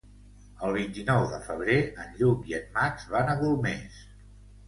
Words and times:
El 0.67 0.71
vint-i-nou 0.77 1.25
de 1.33 1.39
febrer 1.49 1.75
en 2.05 2.17
Lluc 2.21 2.49
i 2.53 2.57
en 2.61 2.65
Max 2.79 3.05
van 3.13 3.29
a 3.35 3.35
Golmés. 3.43 4.01